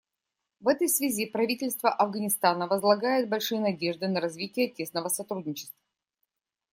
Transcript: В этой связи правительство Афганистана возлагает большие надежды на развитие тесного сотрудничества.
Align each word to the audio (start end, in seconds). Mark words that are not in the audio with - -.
В 0.59 0.67
этой 0.67 0.89
связи 0.89 1.27
правительство 1.27 1.93
Афганистана 1.93 2.65
возлагает 2.65 3.29
большие 3.29 3.61
надежды 3.61 4.07
на 4.07 4.19
развитие 4.19 4.67
тесного 4.67 5.09
сотрудничества. 5.09 5.79